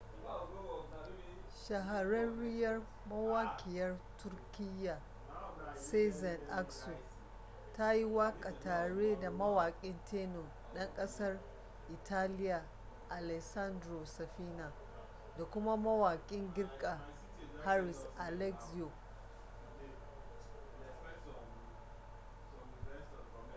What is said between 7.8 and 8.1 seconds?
yi